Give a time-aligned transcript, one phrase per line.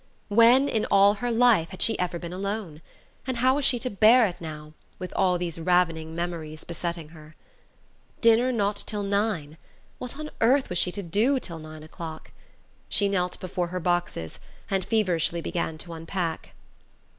[0.29, 2.81] When, in all her life, had she ever been alone?
[3.27, 7.35] And how was she to bear it now, with all these ravening memories besetting her!
[8.19, 9.57] Dinner not till nine?
[9.99, 12.31] What on earth was she to do till nine o'clock?
[12.89, 14.39] She knelt before her boxes,
[14.71, 16.55] and feverishly began to unpack.